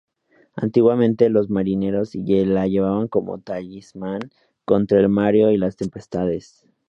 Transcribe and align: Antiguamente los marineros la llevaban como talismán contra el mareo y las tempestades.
Antiguamente 0.55 1.29
los 1.29 1.51
marineros 1.51 2.15
la 2.15 2.65
llevaban 2.67 3.07
como 3.07 3.39
talismán 3.39 4.31
contra 4.65 4.99
el 4.99 5.09
mareo 5.09 5.51
y 5.51 5.57
las 5.57 5.75
tempestades. 5.75 6.65